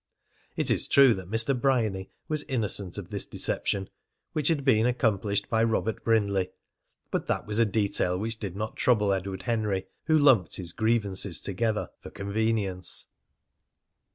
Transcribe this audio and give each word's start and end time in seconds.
It 0.55 0.71
is 0.71 0.87
true 0.87 1.13
that 1.13 1.29
Mr. 1.29 1.53
Bryany 1.53 2.09
was 2.27 2.41
innocent 2.47 2.97
of 2.97 3.09
this 3.09 3.27
deception, 3.27 3.87
which 4.33 4.47
had 4.47 4.65
been 4.65 4.87
accomplished 4.87 5.47
by 5.47 5.63
Robert 5.63 6.03
Brindley, 6.03 6.49
but 7.11 7.27
that 7.27 7.45
was 7.45 7.59
a 7.59 7.67
detail 7.67 8.17
which 8.17 8.39
did 8.39 8.55
not 8.55 8.75
trouble 8.75 9.13
Edward 9.13 9.43
Henry, 9.43 9.85
who 10.05 10.17
lumped 10.17 10.55
his 10.55 10.71
grievances 10.71 11.39
together 11.39 11.91
for 11.99 12.09
convenience. 12.09 13.05